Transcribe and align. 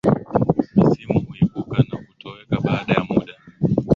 Misimu 0.75 1.19
huibuka 1.27 1.79
na 1.89 1.97
kutoweka 1.97 2.59
baada 2.63 2.93
ya 2.93 3.03
muda. 3.09 3.33